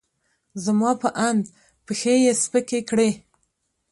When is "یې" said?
2.23-2.33